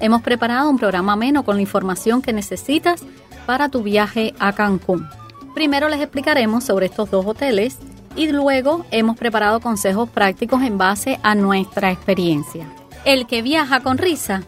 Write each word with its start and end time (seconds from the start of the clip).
Hemos 0.00 0.20
preparado 0.20 0.68
un 0.68 0.78
programa 0.78 1.14
ameno 1.14 1.44
con 1.44 1.56
la 1.56 1.62
información 1.62 2.20
que 2.20 2.34
necesitas 2.34 3.02
para 3.50 3.68
tu 3.68 3.82
viaje 3.82 4.32
a 4.38 4.52
Cancún. 4.52 5.08
Primero 5.56 5.88
les 5.88 6.00
explicaremos 6.00 6.62
sobre 6.62 6.86
estos 6.86 7.10
dos 7.10 7.26
hoteles 7.26 7.78
y 8.14 8.30
luego 8.30 8.86
hemos 8.92 9.18
preparado 9.18 9.58
consejos 9.58 10.08
prácticos 10.08 10.62
en 10.62 10.78
base 10.78 11.18
a 11.24 11.34
nuestra 11.34 11.90
experiencia. 11.90 12.72
El 13.04 13.26
que 13.26 13.42
viaja 13.42 13.80
con 13.80 13.98
risa, 13.98 14.44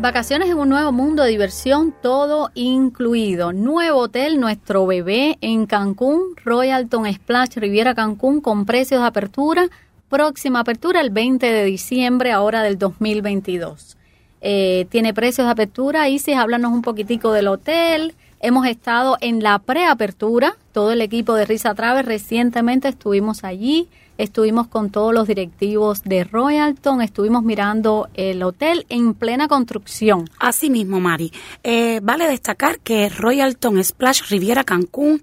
Vacaciones 0.00 0.48
en 0.48 0.58
un 0.58 0.68
nuevo 0.68 0.92
mundo 0.92 1.24
de 1.24 1.30
diversión, 1.30 1.92
todo 2.00 2.52
incluido. 2.54 3.52
Nuevo 3.52 3.98
hotel, 3.98 4.38
nuestro 4.38 4.86
bebé 4.86 5.38
en 5.40 5.66
Cancún, 5.66 6.36
Royalton 6.44 7.12
Splash 7.12 7.56
Riviera 7.56 7.96
Cancún 7.96 8.40
con 8.40 8.64
precios 8.64 9.00
de 9.00 9.08
apertura. 9.08 9.68
Próxima 10.08 10.60
apertura 10.60 11.00
el 11.00 11.10
20 11.10 11.44
de 11.44 11.64
diciembre, 11.64 12.30
ahora 12.30 12.62
del 12.62 12.78
2022. 12.78 13.97
Eh, 14.40 14.86
tiene 14.90 15.14
precios 15.14 15.46
de 15.46 15.52
apertura. 15.52 16.08
Isis, 16.08 16.36
háblanos 16.36 16.72
un 16.72 16.82
poquitico 16.82 17.32
del 17.32 17.48
hotel. 17.48 18.14
Hemos 18.40 18.66
estado 18.66 19.16
en 19.20 19.42
la 19.42 19.58
preapertura, 19.58 20.56
todo 20.72 20.92
el 20.92 21.00
equipo 21.00 21.34
de 21.34 21.44
Risa 21.44 21.74
Traves 21.74 22.04
recientemente 22.04 22.86
estuvimos 22.86 23.42
allí 23.42 23.88
estuvimos 24.18 24.66
con 24.66 24.90
todos 24.90 25.14
los 25.14 25.26
directivos 25.26 26.02
de 26.02 26.24
Royalton, 26.24 27.00
estuvimos 27.00 27.44
mirando 27.44 28.08
el 28.14 28.42
hotel 28.42 28.84
en 28.88 29.14
plena 29.14 29.48
construcción. 29.48 30.28
Así 30.38 30.68
mismo, 30.68 31.00
Mari. 31.00 31.32
Eh, 31.62 32.00
vale 32.02 32.28
destacar 32.28 32.80
que 32.80 33.08
Royalton 33.08 33.82
Splash 33.82 34.28
Riviera 34.28 34.64
Cancún 34.64 35.22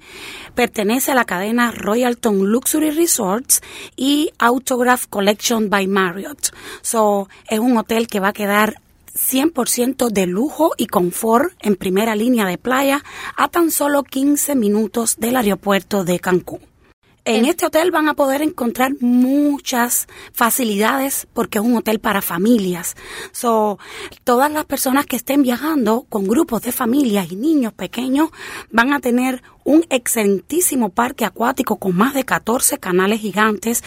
pertenece 0.55 1.11
a 1.11 1.15
la 1.15 1.25
cadena 1.25 1.71
Royalton 1.71 2.49
Luxury 2.49 2.91
Resorts 2.91 3.61
y 3.97 4.31
Autograph 4.39 5.05
Collection 5.07 5.69
by 5.69 5.87
Marriott. 5.87 6.55
So, 6.81 7.27
es 7.49 7.59
un 7.59 7.77
hotel 7.77 8.07
que 8.07 8.21
va 8.21 8.29
a 8.29 8.33
quedar 8.33 8.81
100% 9.15 10.09
de 10.09 10.27
lujo 10.27 10.71
y 10.77 10.87
confort 10.87 11.53
en 11.61 11.75
primera 11.75 12.15
línea 12.15 12.45
de 12.45 12.57
playa 12.57 13.03
a 13.35 13.47
tan 13.47 13.71
solo 13.71 14.03
15 14.03 14.55
minutos 14.55 15.15
del 15.17 15.37
aeropuerto 15.37 16.03
de 16.03 16.19
Cancún. 16.19 16.61
En 17.27 17.45
este 17.45 17.65
hotel 17.65 17.89
van 17.89 18.07
a 18.07 18.13
poder 18.13 18.43
encontrar 18.43 18.91
muchas 18.99 20.07
facilidades 20.31 21.27
porque 21.33 21.57
es 21.57 21.65
un 21.65 21.75
hotel 21.75 21.99
para 21.99 22.21
familias. 22.21 22.95
So, 23.31 23.79
todas 24.23 24.51
las 24.51 24.65
personas 24.65 25.07
que 25.07 25.15
estén 25.15 25.41
viajando 25.41 26.05
con 26.07 26.27
grupos 26.27 26.61
de 26.61 26.71
familias 26.71 27.31
y 27.31 27.35
niños 27.35 27.73
pequeños 27.73 28.29
van 28.69 28.93
a 28.93 28.99
tener 28.99 29.41
un 29.65 29.83
excelentísimo 29.89 30.89
parque 30.89 31.25
acuático 31.25 31.77
con 31.77 31.97
más 31.97 32.13
de 32.13 32.23
14 32.23 32.77
canales 32.77 33.19
gigantes. 33.19 33.83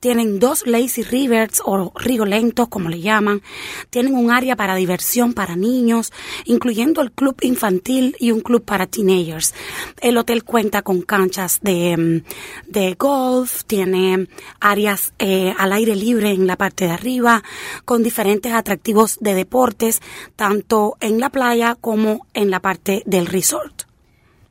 Tienen 0.00 0.38
dos 0.38 0.66
lazy 0.66 1.02
rivers 1.02 1.62
o 1.64 1.92
río 1.94 2.26
lentos, 2.26 2.68
como 2.68 2.90
le 2.90 3.00
llaman. 3.00 3.40
Tienen 3.88 4.14
un 4.14 4.30
área 4.30 4.56
para 4.56 4.74
diversión 4.74 5.32
para 5.32 5.56
niños, 5.56 6.12
incluyendo 6.44 7.00
el 7.00 7.12
club 7.12 7.36
infantil 7.40 8.16
y 8.18 8.32
un 8.32 8.40
club 8.40 8.64
para 8.64 8.86
teenagers. 8.86 9.54
El 10.00 10.18
hotel 10.18 10.44
cuenta 10.44 10.82
con 10.82 11.00
canchas 11.02 11.60
de, 11.62 11.96
mm, 11.96 12.70
de 12.70 12.94
golf, 12.98 13.64
tiene 13.64 14.28
áreas 14.60 15.14
eh, 15.18 15.54
al 15.56 15.72
aire 15.72 15.94
libre 15.94 16.32
en 16.32 16.46
la 16.46 16.56
parte 16.56 16.86
de 16.86 16.92
arriba, 16.92 17.44
con 17.84 18.02
diferentes 18.02 18.52
atractivos 18.52 19.18
de 19.20 19.34
deportes, 19.34 20.02
tanto 20.34 20.96
en 21.00 21.20
la 21.20 21.30
playa 21.30 21.76
como 21.80 22.26
en 22.34 22.50
la 22.50 22.60
parte 22.60 23.04
del 23.06 23.26
resort. 23.26 23.89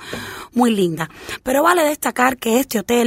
muy 0.53 0.75
linda. 0.75 1.09
Pero 1.43 1.61
vale 1.61 1.83
destacar 1.83 2.37
que 2.37 2.59
este 2.59 2.79
hotel 2.79 3.06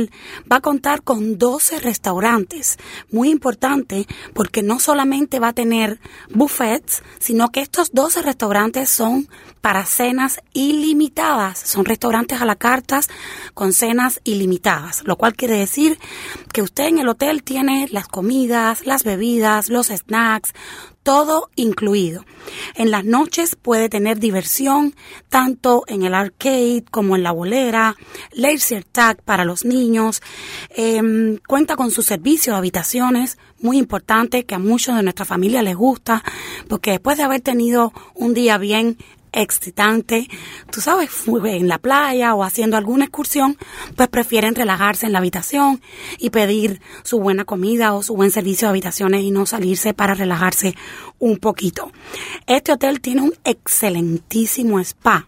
va 0.50 0.56
a 0.56 0.60
contar 0.60 1.02
con 1.02 1.36
12 1.36 1.80
restaurantes, 1.80 2.78
muy 3.10 3.30
importante 3.30 4.06
porque 4.32 4.62
no 4.62 4.80
solamente 4.80 5.38
va 5.38 5.48
a 5.48 5.52
tener 5.52 6.00
buffets, 6.30 7.02
sino 7.18 7.50
que 7.50 7.60
estos 7.60 7.92
12 7.92 8.22
restaurantes 8.22 8.88
son 8.90 9.28
para 9.60 9.84
cenas 9.84 10.40
ilimitadas. 10.52 11.58
Son 11.58 11.84
restaurantes 11.84 12.40
a 12.40 12.44
la 12.44 12.56
carta 12.56 13.00
con 13.54 13.72
cenas 13.72 14.20
ilimitadas, 14.24 15.02
lo 15.04 15.16
cual 15.16 15.34
quiere 15.34 15.58
decir 15.58 15.98
que 16.52 16.62
usted 16.62 16.84
en 16.84 16.98
el 16.98 17.08
hotel 17.08 17.42
tiene 17.42 17.88
las 17.90 18.08
comidas, 18.08 18.86
las 18.86 19.04
bebidas, 19.04 19.68
los 19.68 19.88
snacks, 19.88 20.52
todo 21.02 21.50
incluido. 21.56 22.24
En 22.74 22.90
las 22.90 23.04
noches 23.04 23.56
puede 23.56 23.88
tener 23.88 24.18
diversión 24.18 24.94
tanto 25.28 25.84
en 25.86 26.02
el 26.02 26.14
arcade 26.14 26.84
como 26.90 27.16
en 27.16 27.22
la 27.22 27.32
bolera, 27.32 27.96
laser 28.32 28.84
tag 28.84 29.22
para 29.22 29.44
los 29.44 29.64
niños, 29.64 30.22
em, 30.70 31.38
cuenta 31.46 31.76
con 31.76 31.90
su 31.90 32.02
servicio 32.02 32.52
de 32.52 32.58
habitaciones, 32.58 33.38
muy 33.60 33.78
importante 33.78 34.44
que 34.44 34.54
a 34.54 34.58
muchos 34.58 34.96
de 34.96 35.02
nuestra 35.02 35.24
familia 35.24 35.62
les 35.62 35.76
gusta, 35.76 36.22
porque 36.68 36.92
después 36.92 37.16
de 37.16 37.24
haber 37.24 37.40
tenido 37.40 37.92
un 38.14 38.34
día 38.34 38.58
bien 38.58 38.96
excitante, 39.32 40.28
tú 40.70 40.80
sabes, 40.80 41.10
en 41.44 41.68
la 41.68 41.78
playa 41.78 42.34
o 42.34 42.44
haciendo 42.44 42.76
alguna 42.76 43.04
excursión, 43.04 43.56
pues 43.96 44.08
prefieren 44.08 44.54
relajarse 44.54 45.06
en 45.06 45.12
la 45.12 45.18
habitación 45.18 45.80
y 46.18 46.30
pedir 46.30 46.80
su 47.02 47.20
buena 47.20 47.44
comida 47.44 47.94
o 47.94 48.02
su 48.02 48.14
buen 48.14 48.30
servicio 48.30 48.68
de 48.68 48.70
habitaciones 48.70 49.22
y 49.22 49.30
no 49.30 49.46
salirse 49.46 49.94
para 49.94 50.14
relajarse 50.14 50.74
un 51.18 51.38
poquito. 51.38 51.92
Este 52.46 52.72
hotel 52.72 53.00
tiene 53.00 53.22
un 53.22 53.34
excelentísimo 53.44 54.80
spa 54.80 55.26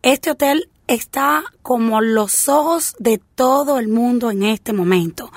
este 0.03 0.33
hotel 0.33 0.69
está 0.87 1.43
como 1.63 2.01
los 2.01 2.49
ojos 2.49 2.95
de 2.99 3.21
todo 3.35 3.79
el 3.79 3.89
mundo 3.89 4.31
en 4.31 4.43
este 4.43 4.73
momento. 4.73 5.31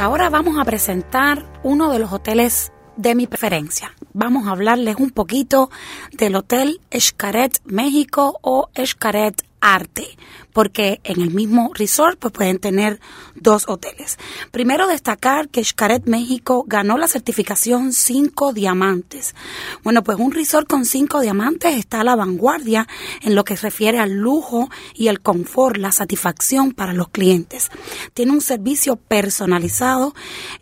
Ahora 0.00 0.30
vamos 0.30 0.58
a 0.58 0.64
presentar 0.64 1.44
uno 1.62 1.92
de 1.92 1.98
los 1.98 2.10
hoteles 2.10 2.72
de 2.96 3.14
mi 3.14 3.26
preferencia. 3.26 3.94
Vamos 4.14 4.46
a 4.46 4.52
hablarles 4.52 4.96
un 4.96 5.10
poquito 5.10 5.70
del 6.12 6.36
Hotel 6.36 6.80
Escaret 6.90 7.60
México 7.66 8.38
o 8.40 8.70
Escaret 8.74 9.42
Arte, 9.60 10.16
porque 10.52 11.00
en 11.04 11.20
el 11.20 11.30
mismo 11.30 11.70
resort 11.74 12.18
pues 12.18 12.32
pueden 12.32 12.58
tener 12.58 13.00
dos 13.34 13.68
hoteles. 13.68 14.18
Primero 14.50 14.86
destacar 14.86 15.48
que 15.48 15.64
Xcaret 15.64 16.06
México 16.06 16.64
ganó 16.66 16.98
la 16.98 17.08
certificación 17.08 17.92
5 17.92 18.52
diamantes. 18.52 19.34
Bueno, 19.82 20.02
pues 20.02 20.18
un 20.18 20.32
resort 20.32 20.68
con 20.68 20.84
5 20.84 21.20
diamantes 21.20 21.76
está 21.76 22.00
a 22.00 22.04
la 22.04 22.16
vanguardia 22.16 22.86
en 23.22 23.34
lo 23.34 23.44
que 23.44 23.56
se 23.56 23.70
refiere 23.70 23.98
al 23.98 24.12
lujo 24.12 24.68
y 24.94 25.08
el 25.08 25.20
confort, 25.20 25.76
la 25.76 25.92
satisfacción 25.92 26.72
para 26.72 26.92
los 26.92 27.08
clientes. 27.08 27.70
Tiene 28.14 28.32
un 28.32 28.40
servicio 28.40 28.96
personalizado 28.96 30.14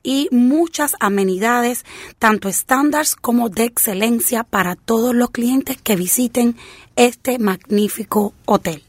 y 0.02 0.28
muchas 0.30 0.94
amenidades, 1.00 1.84
tanto 2.18 2.48
estándares 2.48 3.16
como 3.16 3.48
de 3.48 3.64
excelencia 3.64 4.44
para 4.44 4.76
todos 4.76 5.14
los 5.14 5.30
clientes 5.30 5.80
que 5.80 5.96
visiten 5.96 6.56
este 6.96 7.38
magnífico 7.38 8.34
hotel. 8.44 8.87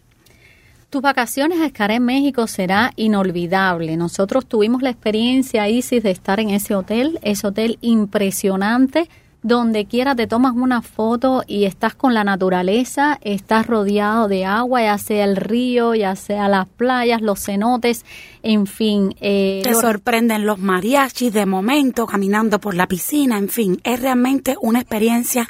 Tus 0.90 1.04
vacaciones 1.04 1.60
a 1.60 1.68
estar 1.68 1.92
en 1.92 2.04
México 2.04 2.48
será 2.48 2.94
inolvidable. 2.96 3.96
Nosotros 3.96 4.48
tuvimos 4.48 4.82
la 4.82 4.90
experiencia, 4.90 5.70
Isis, 5.70 6.02
de 6.02 6.10
estar 6.10 6.40
en 6.40 6.50
ese 6.50 6.74
hotel, 6.74 7.20
ese 7.22 7.46
hotel 7.46 7.78
impresionante. 7.82 9.08
Donde 9.42 9.86
quiera 9.86 10.16
te 10.16 10.28
tomas 10.28 10.54
una 10.54 10.82
foto 10.82 11.44
y 11.48 11.64
estás 11.64 11.96
con 11.96 12.14
la 12.14 12.26
naturaleza, 12.26 13.20
estás 13.22 13.68
rodeado 13.68 14.28
de 14.28 14.44
agua, 14.44 14.82
ya 14.82 14.98
sea 14.98 15.24
el 15.24 15.38
río, 15.38 15.96
ya 15.96 16.18
sea 16.18 16.50
las 16.50 16.68
playas, 16.68 17.22
los 17.22 17.46
cenotes, 17.46 18.04
en 18.44 18.66
fin. 18.66 19.16
Eh, 19.22 19.62
te 19.64 19.76
sorprenden 19.76 20.46
los 20.46 20.60
mariachis 20.60 21.32
de 21.32 21.46
momento 21.46 22.06
caminando 22.06 22.60
por 22.60 22.76
la 22.76 22.88
piscina, 22.88 23.38
en 23.38 23.48
fin, 23.48 23.80
es 23.86 24.02
realmente 24.02 24.58
una 24.60 24.82
experiencia 24.82 25.48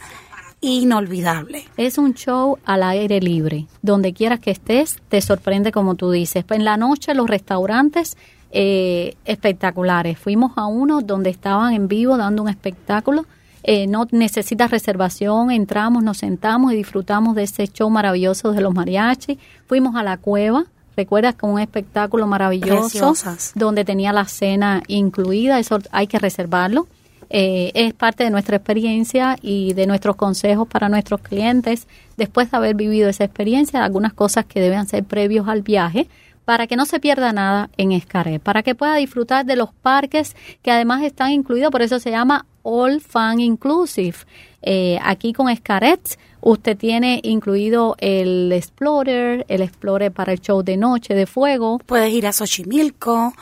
inolvidable. 0.61 1.65
Es 1.77 1.97
un 1.97 2.13
show 2.13 2.57
al 2.65 2.83
aire 2.83 3.21
libre. 3.21 3.67
Donde 3.81 4.13
quieras 4.13 4.39
que 4.39 4.51
estés, 4.51 4.97
te 5.09 5.21
sorprende 5.21 5.71
como 5.71 5.95
tú 5.95 6.11
dices. 6.11 6.45
En 6.49 6.65
la 6.65 6.77
noche 6.77 7.13
los 7.13 7.29
restaurantes 7.29 8.17
eh, 8.51 9.15
espectaculares. 9.25 10.17
Fuimos 10.17 10.53
a 10.55 10.65
uno 10.65 11.01
donde 11.01 11.29
estaban 11.29 11.73
en 11.73 11.87
vivo 11.87 12.17
dando 12.17 12.43
un 12.43 12.49
espectáculo. 12.49 13.25
Eh, 13.61 13.87
no 13.87 14.07
necesitas 14.11 14.71
reservación, 14.71 15.51
entramos, 15.51 16.01
nos 16.01 16.17
sentamos 16.17 16.71
y 16.73 16.75
disfrutamos 16.75 17.35
de 17.35 17.43
ese 17.43 17.67
show 17.67 17.89
maravilloso 17.89 18.51
de 18.51 18.61
los 18.61 18.73
mariachis. 18.73 19.37
Fuimos 19.67 19.95
a 19.95 20.03
la 20.03 20.17
cueva, 20.17 20.65
recuerdas 20.95 21.35
con 21.35 21.51
un 21.51 21.59
espectáculo 21.59 22.25
maravilloso 22.25 23.13
donde 23.53 23.85
tenía 23.85 24.13
la 24.13 24.25
cena 24.25 24.81
incluida, 24.87 25.59
eso 25.59 25.77
hay 25.91 26.07
que 26.07 26.19
reservarlo. 26.19 26.87
Eh, 27.29 27.71
es 27.75 27.93
parte 27.93 28.23
de 28.23 28.31
nuestra 28.31 28.57
experiencia 28.57 29.37
y 29.41 29.73
de 29.73 29.85
nuestros 29.85 30.15
consejos 30.15 30.67
para 30.67 30.89
nuestros 30.89 31.21
clientes 31.21 31.87
después 32.17 32.49
de 32.49 32.57
haber 32.57 32.75
vivido 32.75 33.07
esa 33.07 33.23
experiencia, 33.23 33.83
algunas 33.83 34.13
cosas 34.13 34.45
que 34.45 34.59
deben 34.59 34.87
ser 34.87 35.03
previos 35.03 35.47
al 35.47 35.61
viaje 35.61 36.07
para 36.49 36.65
que 36.65 36.75
no 36.75 36.87
se 36.87 36.99
pierda 36.99 37.31
nada 37.31 37.69
en 37.77 37.91
Escaret, 37.91 38.41
para 38.41 38.63
que 38.63 38.73
pueda 38.73 38.95
disfrutar 38.95 39.45
de 39.45 39.55
los 39.55 39.71
parques 39.71 40.35
que 40.63 40.71
además 40.71 41.03
están 41.03 41.31
incluidos, 41.31 41.69
por 41.69 41.83
eso 41.83 41.99
se 41.99 42.09
llama 42.09 42.47
All 42.63 43.01
Fun 43.01 43.39
Inclusive. 43.39 44.17
Eh, 44.63 44.97
aquí 45.03 45.31
con 45.31 45.47
Escaret 45.49 46.17
usted 46.41 46.75
tiene 46.75 47.19
incluido 47.23 47.95
el 47.99 48.51
Explorer, 48.51 49.45
el 49.47 49.61
Explorer 49.61 50.11
para 50.11 50.33
el 50.33 50.41
show 50.41 50.63
de 50.63 50.75
noche 50.75 51.13
de 51.13 51.27
fuego. 51.27 51.79
Puedes 51.85 52.11
ir 52.11 52.25
a 52.25 52.33
Xochimilco, 52.33 53.33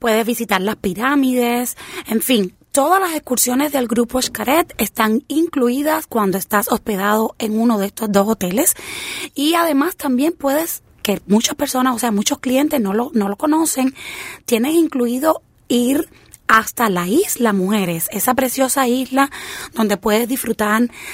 puedes 0.00 0.26
visitar 0.26 0.60
las 0.60 0.74
pirámides, 0.74 1.76
en 2.08 2.20
fin, 2.20 2.52
Todas 2.76 3.00
las 3.00 3.14
excursiones 3.14 3.72
del 3.72 3.88
grupo 3.88 4.20
Xcaret 4.20 4.74
están 4.76 5.24
incluidas 5.28 6.06
cuando 6.06 6.36
estás 6.36 6.70
hospedado 6.70 7.34
en 7.38 7.58
uno 7.58 7.78
de 7.78 7.86
estos 7.86 8.12
dos 8.12 8.28
hoteles. 8.28 8.74
Y 9.34 9.54
además 9.54 9.96
también 9.96 10.34
puedes 10.34 10.82
que 11.02 11.22
muchas 11.26 11.54
personas, 11.54 11.96
o 11.96 11.98
sea, 11.98 12.12
muchos 12.12 12.38
clientes 12.38 12.78
no 12.78 12.92
lo, 12.92 13.10
no 13.14 13.30
lo 13.30 13.36
conocen, 13.36 13.94
tienes 14.44 14.74
incluido 14.74 15.40
ir 15.68 16.10
hasta 16.48 16.90
la 16.90 17.06
isla 17.08 17.52
Mujeres, 17.52 18.08
esa 18.12 18.34
preciosa 18.34 18.88
isla 18.88 19.30
donde 19.74 19.96
puedes 19.96 20.28
disfrutar 20.28 20.66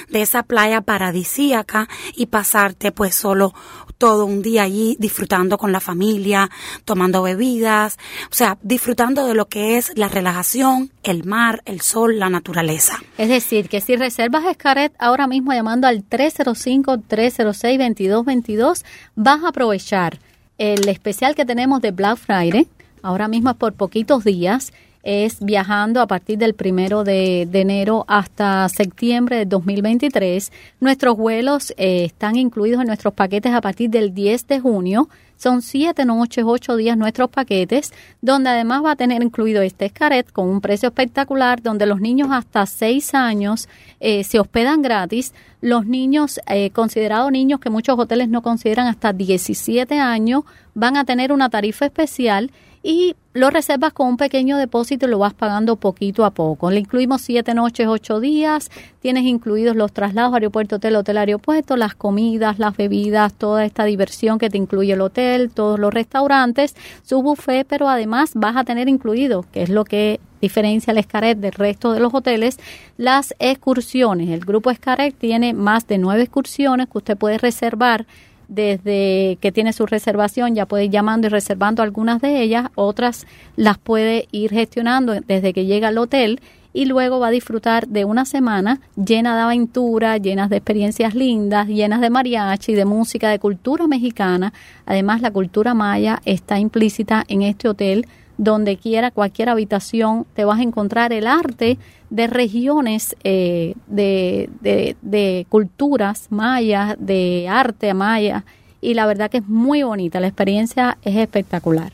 de 0.08 0.22
esa 0.22 0.42
playa 0.42 0.80
paradisíaca 0.80 1.88
y 2.16 2.26
pasarte 2.26 2.90
pues 2.92 3.14
solo 3.14 3.54
todo 3.98 4.26
un 4.26 4.42
día 4.42 4.64
allí 4.64 4.96
disfrutando 4.98 5.58
con 5.58 5.70
la 5.70 5.78
familia, 5.78 6.50
tomando 6.84 7.22
bebidas, 7.22 7.98
o 8.30 8.34
sea, 8.34 8.58
disfrutando 8.62 9.24
de 9.26 9.34
lo 9.34 9.46
que 9.46 9.78
es 9.78 9.96
la 9.96 10.08
relajación, 10.08 10.90
el 11.04 11.22
mar, 11.22 11.62
el 11.66 11.82
sol, 11.82 12.18
la 12.18 12.28
naturaleza. 12.28 12.98
Es 13.16 13.28
decir, 13.28 13.68
que 13.68 13.80
si 13.80 13.94
reservas 13.94 14.44
Escaret 14.46 14.92
ahora 14.98 15.28
mismo 15.28 15.52
llamando 15.52 15.86
al 15.86 16.04
305-306-2222, 16.08 18.82
vas 19.14 19.44
a 19.44 19.50
aprovechar 19.50 20.18
el 20.58 20.88
especial 20.88 21.36
que 21.36 21.44
tenemos 21.44 21.80
de 21.80 21.92
Black 21.92 22.18
Friday. 22.18 22.66
Ahora 23.02 23.28
mismo 23.28 23.54
por 23.54 23.74
poquitos 23.74 24.24
días 24.24 24.72
es 25.02 25.40
viajando 25.40 26.00
a 26.00 26.06
partir 26.06 26.38
del 26.38 26.54
primero 26.54 27.04
de, 27.04 27.42
enero 27.52 28.04
hasta 28.09 28.68
septiembre 28.68 29.37
de 29.37 29.47
2023. 29.47 30.52
Nuestros 30.80 31.16
vuelos 31.16 31.73
eh, 31.76 32.04
están 32.04 32.37
incluidos 32.37 32.80
en 32.80 32.87
nuestros 32.87 33.14
paquetes 33.14 33.52
a 33.52 33.61
partir 33.61 33.90
del 33.90 34.14
10 34.14 34.47
de 34.47 34.61
junio. 34.61 35.09
Son 35.42 35.61
siete 35.61 36.04
noches, 36.04 36.44
ocho 36.47 36.76
días 36.76 36.97
nuestros 36.97 37.28
paquetes, 37.28 37.92
donde 38.21 38.50
además 38.50 38.85
va 38.85 38.92
a 38.92 38.97
tener 38.97 39.25
incluido 39.25 39.61
este 39.61 39.87
escaret 39.87 40.30
con 40.30 40.49
un 40.49 40.61
precio 40.61 40.88
espectacular, 40.88 41.61
donde 41.61 41.85
los 41.85 42.00
niños 42.00 42.28
hasta 42.30 42.64
seis 42.64 43.12
años 43.12 43.68
eh, 43.99 44.23
se 44.23 44.38
hospedan 44.38 44.82
gratis. 44.82 45.35
Los 45.61 45.85
niños, 45.85 46.38
eh, 46.47 46.71
considerados 46.71 47.32
niños 47.32 47.59
que 47.59 47.71
muchos 47.71 47.99
hoteles 47.99 48.28
no 48.28 48.40
consideran 48.40 48.87
hasta 48.87 49.12
17 49.12 49.99
años, 49.99 50.44
van 50.75 50.97
a 50.97 51.04
tener 51.04 51.32
una 51.32 51.50
tarifa 51.50 51.87
especial 51.87 52.52
y 52.82 53.14
lo 53.32 53.48
reservas 53.50 53.92
con 53.92 54.08
un 54.08 54.16
pequeño 54.16 54.58
depósito 54.58 55.06
y 55.06 55.10
lo 55.10 55.18
vas 55.18 55.32
pagando 55.32 55.76
poquito 55.76 56.24
a 56.24 56.30
poco. 56.32 56.70
Le 56.70 56.80
incluimos 56.80 57.22
siete 57.22 57.54
noches, 57.54 57.86
ocho 57.88 58.20
días, 58.20 58.70
tienes 59.00 59.24
incluidos 59.24 59.76
los 59.76 59.92
traslados, 59.92 60.34
aeropuerto, 60.34 60.76
hotel, 60.76 60.96
hotel, 60.96 61.18
aeropuerto, 61.18 61.76
las 61.76 61.94
comidas, 61.94 62.58
las 62.58 62.76
bebidas, 62.76 63.32
toda 63.34 63.64
esta 63.64 63.84
diversión 63.84 64.38
que 64.38 64.50
te 64.50 64.58
incluye 64.58 64.92
el 64.92 65.00
hotel, 65.00 65.50
todos 65.50 65.78
los 65.78 65.94
restaurantes, 65.94 66.74
su 67.04 67.22
buffet, 67.22 67.66
pero 67.66 67.88
además 67.88 68.32
vas 68.34 68.56
a 68.56 68.64
tener 68.64 68.88
incluido, 68.88 69.44
que 69.52 69.62
es 69.62 69.70
lo 69.70 69.84
que 69.84 70.20
diferencia 70.40 70.90
el 70.90 70.98
Escaret 70.98 71.38
del 71.38 71.52
resto 71.52 71.92
de 71.92 72.00
los 72.00 72.12
hoteles, 72.12 72.58
las 72.98 73.34
excursiones. 73.38 74.28
El 74.28 74.40
grupo 74.40 74.70
Escaret 74.70 75.14
tiene 75.16 75.54
más 75.54 75.86
de 75.86 75.98
nueve 75.98 76.22
excursiones 76.24 76.88
que 76.88 76.98
usted 76.98 77.16
puede 77.16 77.38
reservar 77.38 78.06
desde 78.54 79.38
que 79.40 79.52
tiene 79.52 79.73
su 79.73 79.87
reservación, 79.87 80.54
ya 80.54 80.66
puede 80.66 80.85
ir 80.85 80.90
llamando 80.90 81.26
y 81.26 81.30
reservando 81.30 81.82
algunas 81.82 82.21
de 82.21 82.42
ellas, 82.42 82.68
otras 82.75 83.26
las 83.56 83.78
puede 83.78 84.28
ir 84.30 84.50
gestionando 84.50 85.14
desde 85.26 85.52
que 85.52 85.64
llega 85.64 85.88
al 85.88 85.99
hotel 85.99 86.40
y 86.75 86.87
luego 86.87 87.21
va 87.21 87.28
a 87.28 87.30
disfrutar 87.30 87.88
de 87.88 88.04
una 88.04 88.25
semana 88.25 88.80
llena 88.97 89.35
de 89.37 89.42
aventuras, 89.42 90.21
llenas 90.21 90.50
de 90.50 90.56
experiencias 90.56 91.14
lindas, 91.14 91.68
llenas 91.68 92.00
de 92.00 92.11
mariachi, 92.11 92.75
de 92.75 92.85
música, 92.85 93.28
de 93.30 93.38
cultura 93.38 93.87
mexicana. 93.87 94.52
Además, 94.87 95.21
la 95.21 95.30
cultura 95.30 95.75
maya 95.75 96.21
está 96.25 96.59
implícita 96.59 97.25
en 97.28 97.42
este 97.42 97.68
hotel 97.68 98.06
donde 98.38 98.76
quiera, 98.76 99.10
cualquier 99.10 99.48
habitación, 99.48 100.26
te 100.34 100.44
vas 100.44 100.58
a 100.58 100.62
encontrar 100.62 101.12
el 101.12 101.26
arte 101.26 101.78
de 102.10 102.26
regiones, 102.26 103.16
eh, 103.24 103.74
de, 103.86 104.48
de, 104.60 105.46
culturas 105.48 106.26
mayas, 106.30 106.96
de 106.98 107.48
arte 107.48 107.94
maya, 107.94 108.44
y 108.80 108.94
la 108.94 109.06
verdad 109.06 109.30
que 109.30 109.38
es 109.38 109.48
muy 109.48 109.82
bonita, 109.82 110.20
la 110.20 110.26
experiencia 110.26 110.98
es 111.02 111.16
espectacular. 111.16 111.92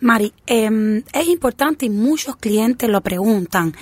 Mari, 0.00 0.32
em, 0.46 1.02
es 1.12 1.26
importante 1.28 1.86
y 1.86 1.90
muchos 1.90 2.36
clientes 2.36 2.88
lo 2.88 3.00
preguntan. 3.00 3.74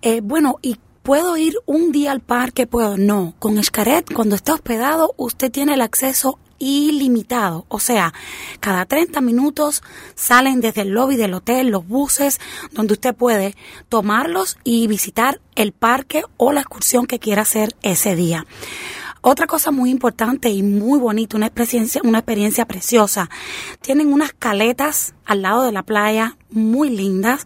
Eh, 0.00 0.20
bueno, 0.22 0.58
¿y 0.62 0.76
puedo 1.02 1.36
ir 1.36 1.54
un 1.66 1.92
día 1.92 2.12
al 2.12 2.20
parque? 2.20 2.66
¿Puedo? 2.66 2.96
No. 2.96 3.34
Con 3.38 3.58
Escaret, 3.58 4.12
cuando 4.12 4.34
está 4.34 4.54
hospedado, 4.54 5.14
usted 5.16 5.50
tiene 5.50 5.74
el 5.74 5.80
acceso 5.80 6.38
ilimitado. 6.58 7.66
O 7.68 7.80
sea, 7.80 8.12
cada 8.60 8.86
30 8.86 9.20
minutos 9.20 9.82
salen 10.14 10.60
desde 10.60 10.82
el 10.82 10.90
lobby 10.90 11.16
del 11.16 11.34
hotel 11.34 11.68
los 11.68 11.86
buses 11.86 12.40
donde 12.72 12.94
usted 12.94 13.14
puede 13.14 13.54
tomarlos 13.88 14.58
y 14.64 14.86
visitar 14.86 15.40
el 15.54 15.72
parque 15.72 16.22
o 16.36 16.52
la 16.52 16.60
excursión 16.60 17.06
que 17.06 17.18
quiera 17.18 17.42
hacer 17.42 17.74
ese 17.82 18.16
día. 18.16 18.46
Otra 19.20 19.46
cosa 19.46 19.72
muy 19.72 19.90
importante 19.90 20.48
y 20.48 20.62
muy 20.62 20.98
bonita, 20.98 21.36
una 21.36 21.46
experiencia, 21.46 22.00
una 22.04 22.18
experiencia 22.18 22.66
preciosa. 22.66 23.28
Tienen 23.80 24.12
unas 24.12 24.32
caletas 24.32 25.14
al 25.24 25.42
lado 25.42 25.64
de 25.64 25.72
la 25.72 25.82
playa 25.82 26.36
muy 26.50 26.90
lindas 26.90 27.44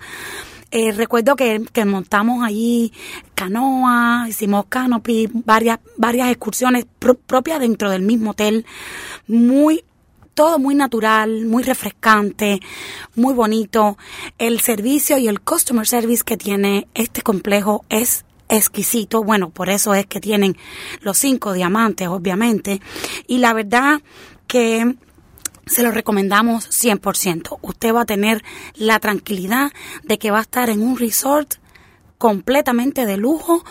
eh, 0.72 0.90
recuerdo 0.92 1.36
que, 1.36 1.60
montamos 1.84 2.42
allí 2.42 2.92
canoa, 3.34 4.26
hicimos 4.26 4.64
canopy, 4.70 5.28
varias, 5.32 5.78
varias 5.98 6.30
excursiones 6.30 6.86
propias 7.26 7.60
dentro 7.60 7.90
del 7.90 8.00
mismo 8.00 8.30
hotel, 8.30 8.64
muy 9.26 9.84
todo 10.32 10.58
muy 10.58 10.74
natural, 10.74 11.44
muy 11.44 11.62
refrescante, 11.62 12.60
muy 13.14 13.34
bonito. 13.34 13.98
El 14.38 14.60
servicio 14.60 15.18
y 15.18 15.28
el 15.28 15.42
customer 15.42 15.86
service 15.86 16.24
que 16.24 16.38
tiene 16.38 16.88
este 16.94 17.20
complejo 17.20 17.84
es 17.90 18.24
exquisito. 18.48 19.22
Bueno, 19.22 19.50
por 19.50 19.68
eso 19.68 19.94
es 19.94 20.06
que 20.06 20.20
tienen 20.20 20.56
los 21.02 21.18
cinco 21.18 21.52
diamantes, 21.52 22.08
obviamente. 22.08 22.80
Y 23.26 23.38
la 23.38 23.52
verdad 23.52 24.00
que 24.46 24.96
se 25.66 25.82
lo 25.82 25.90
recomendamos 25.90 26.68
100%. 26.68 27.58
Usted 27.62 27.94
va 27.94 28.02
a 28.02 28.06
tener 28.06 28.42
la 28.74 28.98
tranquilidad 28.98 29.72
de 30.02 30.18
que 30.18 30.30
va 30.30 30.38
a 30.38 30.42
estar 30.42 30.70
en 30.70 30.82
un 30.82 30.98
resort 30.98 31.54
completamente 32.18 33.06
de 33.06 33.16
lujo, 33.16 33.64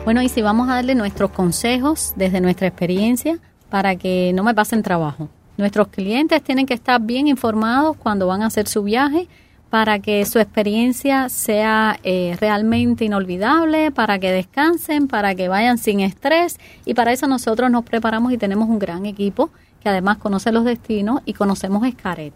Bueno, 0.03 0.23
y 0.23 0.29
si 0.29 0.41
vamos 0.41 0.67
a 0.67 0.75
darle 0.75 0.95
nuestros 0.95 1.29
consejos 1.29 2.13
desde 2.15 2.41
nuestra 2.41 2.67
experiencia 2.67 3.37
para 3.69 3.95
que 3.95 4.31
no 4.33 4.43
me 4.43 4.55
pasen 4.55 4.81
trabajo. 4.81 5.29
Nuestros 5.57 5.89
clientes 5.89 6.41
tienen 6.41 6.65
que 6.65 6.73
estar 6.73 6.99
bien 6.99 7.27
informados 7.27 7.95
cuando 7.97 8.25
van 8.25 8.41
a 8.41 8.47
hacer 8.47 8.67
su 8.67 8.81
viaje 8.81 9.27
para 9.69 9.99
que 9.99 10.25
su 10.25 10.39
experiencia 10.39 11.29
sea 11.29 11.99
eh, 12.03 12.35
realmente 12.41 13.05
inolvidable, 13.05 13.91
para 13.91 14.17
que 14.17 14.31
descansen, 14.31 15.07
para 15.07 15.35
que 15.35 15.47
vayan 15.47 15.77
sin 15.77 15.99
estrés 15.99 16.57
y 16.83 16.95
para 16.95 17.13
eso 17.13 17.27
nosotros 17.27 17.69
nos 17.69 17.85
preparamos 17.85 18.33
y 18.33 18.39
tenemos 18.39 18.69
un 18.69 18.79
gran 18.79 19.05
equipo 19.05 19.51
que 19.81 19.89
además 19.89 20.17
conoce 20.17 20.51
los 20.51 20.65
destinos 20.65 21.21
y 21.25 21.33
conocemos 21.33 21.85
Escaret. 21.85 22.33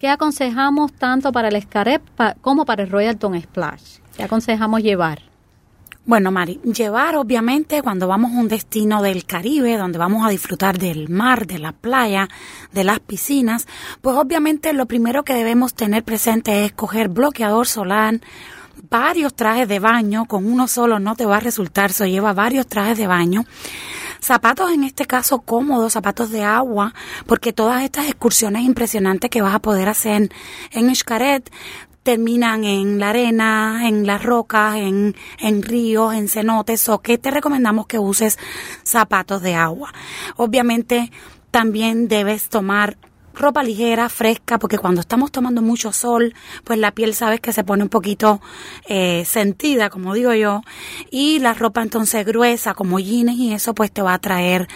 ¿Qué 0.00 0.08
aconsejamos 0.08 0.94
tanto 0.94 1.30
para 1.30 1.48
el 1.48 1.56
Escaret 1.56 2.02
como 2.40 2.64
para 2.64 2.84
el 2.84 2.90
Royalton 2.90 3.38
Splash? 3.40 3.98
¿Qué 4.16 4.22
aconsejamos 4.24 4.82
llevar? 4.82 5.35
Bueno, 6.06 6.30
Mari, 6.30 6.60
llevar 6.62 7.16
obviamente 7.16 7.82
cuando 7.82 8.06
vamos 8.06 8.30
a 8.32 8.38
un 8.38 8.46
destino 8.46 9.02
del 9.02 9.26
Caribe, 9.26 9.76
donde 9.76 9.98
vamos 9.98 10.24
a 10.24 10.30
disfrutar 10.30 10.78
del 10.78 11.08
mar, 11.08 11.48
de 11.48 11.58
la 11.58 11.72
playa, 11.72 12.28
de 12.70 12.84
las 12.84 13.00
piscinas, 13.00 13.66
pues 14.02 14.14
obviamente 14.14 14.72
lo 14.72 14.86
primero 14.86 15.24
que 15.24 15.34
debemos 15.34 15.74
tener 15.74 16.04
presente 16.04 16.64
es 16.64 16.70
coger 16.70 17.08
bloqueador 17.08 17.66
solar, 17.66 18.20
varios 18.88 19.34
trajes 19.34 19.66
de 19.66 19.80
baño, 19.80 20.26
con 20.26 20.46
uno 20.46 20.68
solo 20.68 21.00
no 21.00 21.16
te 21.16 21.26
va 21.26 21.38
a 21.38 21.40
resultar, 21.40 21.92
se 21.92 22.08
lleva 22.08 22.32
varios 22.32 22.68
trajes 22.68 22.96
de 22.96 23.08
baño. 23.08 23.44
Zapatos 24.20 24.70
en 24.72 24.84
este 24.84 25.06
caso 25.06 25.40
cómodos, 25.40 25.94
zapatos 25.94 26.30
de 26.30 26.42
agua, 26.42 26.94
porque 27.26 27.52
todas 27.52 27.82
estas 27.82 28.06
excursiones 28.06 28.62
impresionantes 28.62 29.28
que 29.28 29.42
vas 29.42 29.54
a 29.54 29.60
poder 29.60 29.88
hacer 29.88 30.30
en 30.70 30.94
Xcaret 30.94 31.50
terminan 32.06 32.62
en 32.62 33.00
la 33.00 33.10
arena, 33.10 33.80
en 33.88 34.06
las 34.06 34.22
rocas, 34.22 34.76
en, 34.76 35.16
en 35.40 35.60
ríos, 35.60 36.14
en 36.14 36.28
cenotes, 36.28 36.88
o 36.88 37.00
que 37.00 37.18
te 37.18 37.32
recomendamos 37.32 37.88
que 37.88 37.98
uses 37.98 38.38
zapatos 38.84 39.42
de 39.42 39.56
agua. 39.56 39.92
Obviamente 40.36 41.10
también 41.50 42.06
debes 42.06 42.48
tomar 42.48 42.96
ropa 43.34 43.64
ligera, 43.64 44.08
fresca, 44.08 44.60
porque 44.60 44.78
cuando 44.78 45.00
estamos 45.00 45.32
tomando 45.32 45.62
mucho 45.62 45.92
sol, 45.92 46.32
pues 46.62 46.78
la 46.78 46.92
piel 46.92 47.12
sabes 47.12 47.40
que 47.40 47.52
se 47.52 47.64
pone 47.64 47.82
un 47.82 47.88
poquito 47.88 48.40
eh, 48.86 49.24
sentida, 49.26 49.90
como 49.90 50.14
digo 50.14 50.32
yo, 50.32 50.62
y 51.10 51.40
la 51.40 51.54
ropa 51.54 51.82
entonces 51.82 52.24
gruesa, 52.24 52.74
como 52.74 53.00
jeans 53.00 53.36
y 53.36 53.52
eso, 53.52 53.74
pues 53.74 53.90
te 53.90 54.00
va 54.00 54.14
a 54.14 54.20
traer 54.20 54.68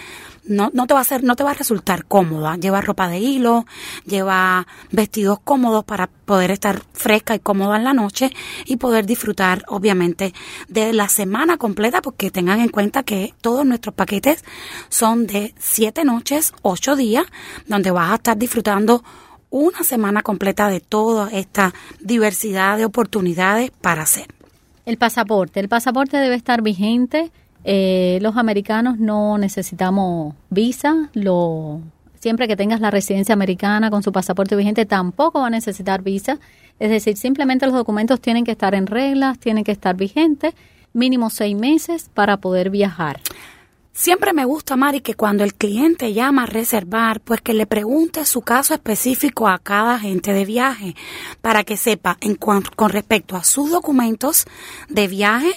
no, 0.45 0.71
no 0.73 0.87
te 0.87 0.93
va 0.93 0.99
a 0.99 1.01
hacer, 1.01 1.23
no 1.23 1.35
te 1.35 1.43
va 1.43 1.51
a 1.51 1.55
resultar 1.55 2.05
cómoda. 2.05 2.55
Lleva 2.57 2.81
ropa 2.81 3.07
de 3.07 3.19
hilo, 3.19 3.65
lleva 4.05 4.67
vestidos 4.91 5.39
cómodos 5.43 5.83
para 5.83 6.07
poder 6.07 6.51
estar 6.51 6.81
fresca 6.93 7.35
y 7.35 7.39
cómoda 7.39 7.77
en 7.77 7.83
la 7.83 7.93
noche 7.93 8.31
y 8.65 8.77
poder 8.77 9.05
disfrutar, 9.05 9.63
obviamente, 9.67 10.33
de 10.67 10.93
la 10.93 11.09
semana 11.09 11.57
completa, 11.57 12.01
porque 12.01 12.31
tengan 12.31 12.59
en 12.59 12.69
cuenta 12.69 13.03
que 13.03 13.33
todos 13.41 13.65
nuestros 13.65 13.95
paquetes 13.95 14.43
son 14.89 15.27
de 15.27 15.53
siete 15.59 16.03
noches, 16.03 16.53
ocho 16.61 16.95
días, 16.95 17.25
donde 17.67 17.91
vas 17.91 18.11
a 18.11 18.15
estar 18.15 18.37
disfrutando 18.37 19.03
una 19.49 19.83
semana 19.83 20.23
completa 20.23 20.69
de 20.69 20.79
toda 20.79 21.29
esta 21.29 21.73
diversidad 21.99 22.77
de 22.77 22.85
oportunidades 22.85 23.71
para 23.81 24.03
hacer. 24.03 24.27
El 24.85 24.97
pasaporte. 24.97 25.59
El 25.59 25.69
pasaporte 25.69 26.17
debe 26.17 26.35
estar 26.35 26.61
vigente 26.61 27.31
eh, 27.63 28.19
los 28.21 28.37
americanos 28.37 28.97
no 28.97 29.37
necesitamos 29.37 30.33
visa, 30.49 31.09
lo, 31.13 31.81
siempre 32.19 32.47
que 32.47 32.55
tengas 32.55 32.81
la 32.81 32.91
residencia 32.91 33.33
americana 33.33 33.89
con 33.89 34.03
su 34.03 34.11
pasaporte 34.11 34.55
vigente 34.55 34.85
tampoco 34.85 35.41
va 35.41 35.47
a 35.47 35.51
necesitar 35.51 36.01
visa, 36.01 36.39
es 36.79 36.89
decir, 36.89 37.17
simplemente 37.17 37.65
los 37.65 37.75
documentos 37.75 38.19
tienen 38.21 38.43
que 38.43 38.51
estar 38.51 38.73
en 38.73 38.87
reglas, 38.87 39.37
tienen 39.39 39.63
que 39.63 39.71
estar 39.71 39.95
vigentes, 39.95 40.53
mínimo 40.93 41.29
seis 41.29 41.55
meses 41.55 42.09
para 42.13 42.37
poder 42.37 42.69
viajar. 42.69 43.19
Siempre 43.93 44.31
me 44.31 44.45
gusta, 44.45 44.77
Mari, 44.77 45.01
que 45.01 45.15
cuando 45.15 45.43
el 45.43 45.53
cliente 45.53 46.13
llama 46.13 46.43
a 46.43 46.45
reservar, 46.45 47.19
pues 47.19 47.41
que 47.41 47.53
le 47.53 47.65
pregunte 47.65 48.25
su 48.25 48.41
caso 48.41 48.73
específico 48.73 49.49
a 49.49 49.59
cada 49.59 49.95
agente 49.95 50.31
de 50.31 50.45
viaje 50.45 50.95
para 51.41 51.65
que 51.65 51.75
sepa 51.75 52.17
en 52.21 52.35
con 52.35 52.63
respecto 52.89 53.35
a 53.35 53.43
sus 53.43 53.69
documentos 53.69 54.45
de 54.87 55.09
viaje 55.09 55.51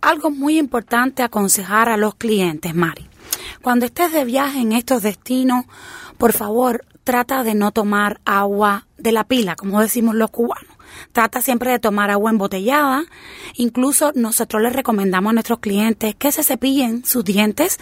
Algo 0.00 0.30
muy 0.30 0.58
importante 0.58 1.22
aconsejar 1.22 1.88
a 1.88 1.96
los 1.96 2.14
clientes, 2.14 2.74
Mari. 2.74 3.08
Cuando 3.62 3.86
estés 3.86 4.12
de 4.12 4.24
viaje 4.24 4.60
en 4.60 4.72
estos 4.72 5.02
destinos, 5.02 5.64
por 6.18 6.32
favor, 6.32 6.84
trata 7.04 7.42
de 7.42 7.54
no 7.54 7.72
tomar 7.72 8.20
agua 8.24 8.86
de 8.98 9.12
la 9.12 9.24
pila, 9.24 9.56
como 9.56 9.80
decimos 9.80 10.14
los 10.14 10.30
cubanos. 10.30 10.73
Trata 11.12 11.40
siempre 11.40 11.70
de 11.70 11.78
tomar 11.78 12.10
agua 12.10 12.30
embotellada. 12.30 13.04
Incluso 13.54 14.12
nosotros 14.14 14.62
les 14.62 14.72
recomendamos 14.72 15.30
a 15.30 15.34
nuestros 15.34 15.58
clientes 15.58 16.14
que 16.14 16.32
se 16.32 16.42
cepillen 16.42 17.04
sus 17.04 17.24
dientes 17.24 17.78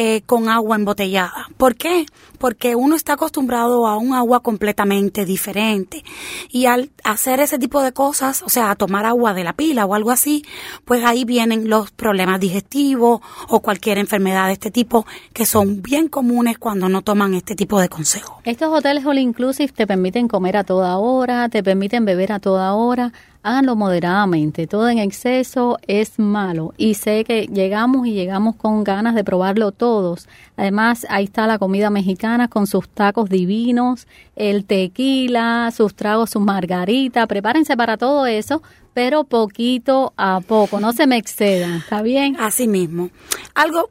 eh, 0.00 0.22
con 0.26 0.48
agua 0.48 0.76
embotellada. 0.76 1.48
¿Por 1.56 1.74
qué? 1.74 2.06
Porque 2.38 2.76
uno 2.76 2.94
está 2.94 3.14
acostumbrado 3.14 3.84
a 3.88 3.96
un 3.96 4.14
agua 4.14 4.44
completamente 4.44 5.24
diferente. 5.24 6.04
Y 6.50 6.66
al 6.66 6.90
hacer 7.02 7.40
ese 7.40 7.58
tipo 7.58 7.82
de 7.82 7.90
cosas, 7.90 8.44
o 8.44 8.48
sea, 8.48 8.70
a 8.70 8.76
tomar 8.76 9.06
agua 9.06 9.34
de 9.34 9.42
la 9.42 9.54
pila 9.54 9.86
o 9.86 9.96
algo 9.96 10.12
así, 10.12 10.44
pues 10.84 11.02
ahí 11.04 11.24
vienen 11.24 11.68
los 11.68 11.90
problemas 11.90 12.38
digestivos 12.38 13.20
o 13.48 13.58
cualquier 13.58 13.98
enfermedad 13.98 14.46
de 14.46 14.52
este 14.52 14.70
tipo 14.70 15.04
que 15.32 15.44
son 15.46 15.82
bien 15.82 16.06
comunes 16.06 16.58
cuando 16.58 16.88
no 16.88 17.02
toman 17.02 17.34
este 17.34 17.56
tipo 17.56 17.80
de 17.80 17.88
consejos. 17.88 18.36
Estos 18.44 18.72
hoteles 18.72 19.04
all 19.04 19.18
inclusive 19.18 19.72
te 19.72 19.84
permiten 19.84 20.28
comer 20.28 20.58
a 20.58 20.62
toda 20.62 20.96
hora, 20.98 21.48
te 21.48 21.64
permiten 21.64 22.04
beber 22.04 22.30
a 22.30 22.38
toda 22.38 22.72
hora 22.74 23.12
háganlo 23.42 23.76
moderadamente. 23.76 24.66
Todo 24.66 24.88
en 24.88 24.98
exceso 24.98 25.78
es 25.86 26.18
malo. 26.18 26.74
Y 26.76 26.94
sé 26.94 27.24
que 27.24 27.46
llegamos 27.46 28.06
y 28.06 28.12
llegamos 28.12 28.56
con 28.56 28.84
ganas 28.84 29.14
de 29.14 29.24
probarlo 29.24 29.72
todos. 29.72 30.28
Además, 30.56 31.06
ahí 31.08 31.24
está 31.24 31.46
la 31.46 31.58
comida 31.58 31.90
mexicana 31.90 32.48
con 32.48 32.66
sus 32.66 32.88
tacos 32.88 33.28
divinos, 33.28 34.06
el 34.36 34.64
tequila, 34.64 35.70
sus 35.70 35.94
tragos, 35.94 36.30
sus 36.30 36.42
margaritas. 36.42 37.26
Prepárense 37.26 37.76
para 37.76 37.96
todo 37.96 38.26
eso, 38.26 38.62
pero 38.94 39.24
poquito 39.24 40.12
a 40.16 40.40
poco. 40.40 40.80
No 40.80 40.92
se 40.92 41.06
me 41.06 41.16
excedan. 41.16 41.78
¿Está 41.78 42.02
bien? 42.02 42.36
Así 42.38 42.68
mismo. 42.68 43.10
Algo 43.54 43.90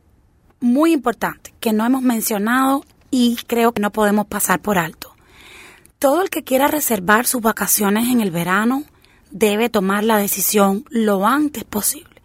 muy 0.59 0.93
importante 0.93 1.53
que 1.59 1.73
no 1.73 1.85
hemos 1.85 2.01
mencionado 2.01 2.83
y 3.11 3.37
creo 3.47 3.71
que 3.71 3.81
no 3.81 3.91
podemos 3.91 4.27
pasar 4.27 4.59
por 4.59 4.77
alto. 4.77 5.13
Todo 5.99 6.21
el 6.21 6.29
que 6.29 6.43
quiera 6.43 6.67
reservar 6.67 7.25
sus 7.25 7.41
vacaciones 7.41 8.09
en 8.09 8.21
el 8.21 8.31
verano, 8.31 8.83
debe 9.31 9.69
tomar 9.69 10.03
la 10.03 10.17
decisión 10.17 10.85
lo 10.89 11.25
antes 11.25 11.63
posible. 11.63 12.17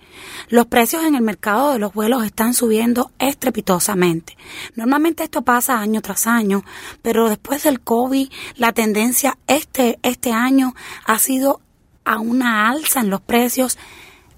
Los 0.49 0.67
precios 0.67 1.05
en 1.05 1.15
el 1.15 1.23
mercado 1.23 1.73
de 1.73 1.79
los 1.79 1.95
vuelos 1.95 2.25
están 2.25 2.55
subiendo 2.55 3.11
estrepitosamente. 3.19 4.37
Normalmente 4.77 5.25
esto 5.25 5.43
pasa 5.43 5.81
año 5.81 6.03
tras 6.03 6.27
año, 6.27 6.65
pero 7.01 7.29
después 7.29 7.63
del 7.63 7.81
COVID 7.81 8.31
la 8.57 8.73
tendencia 8.73 9.39
este, 9.47 9.99
este 10.03 10.33
año 10.33 10.75
ha 11.05 11.19
sido 11.19 11.61
a 12.05 12.19
una 12.19 12.69
alza 12.69 13.01
en 13.01 13.11
los 13.11 13.21
precios 13.21 13.79